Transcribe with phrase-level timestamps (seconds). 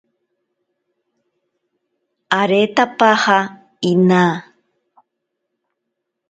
[2.39, 3.37] Aretapaja
[3.91, 4.33] inaa.